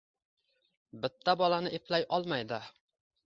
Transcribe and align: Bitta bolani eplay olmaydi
Bitta 1.03 1.35
bolani 1.43 1.73
eplay 1.79 2.05
olmaydi 2.19 2.61